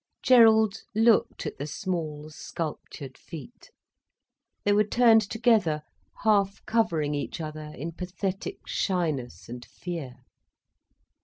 [0.23, 3.69] Gerald looked at the small, sculptured feet.
[4.65, 5.83] They were turned together,
[6.23, 10.15] half covering each other in pathetic shyness and fear.